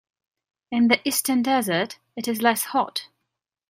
In 0.71 0.87
the 0.87 0.99
eastern 1.07 1.43
desert, 1.43 1.99
it 2.15 2.27
is 2.27 2.41
less 2.41 2.63
hot. 2.63 3.05